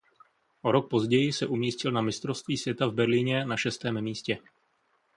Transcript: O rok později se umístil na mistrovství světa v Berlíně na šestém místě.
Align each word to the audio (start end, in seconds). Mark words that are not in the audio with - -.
O 0.63 0.71
rok 0.71 0.89
později 0.89 1.33
se 1.33 1.47
umístil 1.47 1.91
na 1.91 2.01
mistrovství 2.01 2.57
světa 2.57 2.87
v 2.87 2.93
Berlíně 2.93 3.45
na 3.45 3.57
šestém 3.57 4.01
místě. 4.01 4.37